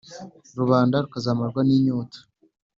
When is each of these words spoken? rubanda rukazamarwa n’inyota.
rubanda 0.59 0.95
rukazamarwa 1.03 1.61
n’inyota. 1.67 2.19